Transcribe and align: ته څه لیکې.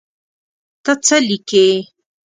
ته 0.83 0.91
څه 1.05 1.17
لیکې. 1.27 1.67